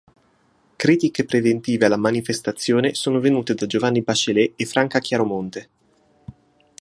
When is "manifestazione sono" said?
1.95-3.19